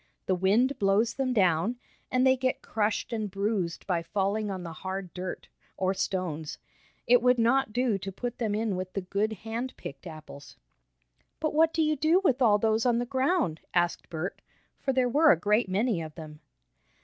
The 0.25 0.33
wind 0.33 0.79
blows 0.79 1.13
them 1.13 1.31
down, 1.31 1.75
and 2.09 2.25
they 2.25 2.35
get 2.35 2.63
crushed 2.63 3.13
and 3.13 3.29
bruised 3.29 3.85
by 3.85 4.01
falling 4.01 4.49
on 4.49 4.63
the 4.63 4.73
hard 4.73 5.13
dirt, 5.13 5.47
or 5.77 5.93
stones. 5.93 6.57
It 7.05 7.21
would 7.21 7.37
not 7.37 7.71
do 7.71 7.99
to 7.99 8.11
put 8.11 8.39
them 8.39 8.55
in 8.55 8.75
with 8.75 8.93
the 8.93 9.01
good 9.01 9.31
hand 9.33 9.77
picked 9.77 10.07
apples." 10.07 10.57
"But 11.39 11.53
what 11.53 11.71
do 11.71 11.83
you 11.83 11.95
do 11.95 12.19
with 12.23 12.41
all 12.41 12.57
those 12.57 12.83
on 12.83 12.97
the 12.97 13.05
ground?" 13.05 13.59
asked 13.75 14.09
Bert, 14.09 14.41
for 14.79 14.91
there 14.91 15.07
were 15.07 15.31
a 15.31 15.37
great 15.39 15.69
many 15.69 16.01
of 16.01 16.15
them. 16.15 16.39